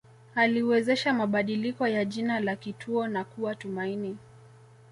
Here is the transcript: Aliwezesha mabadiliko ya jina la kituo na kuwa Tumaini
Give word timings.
Aliwezesha 0.35 1.13
mabadiliko 1.13 1.87
ya 1.87 2.05
jina 2.05 2.39
la 2.39 2.55
kituo 2.55 3.07
na 3.07 3.23
kuwa 3.23 3.55
Tumaini 3.55 4.17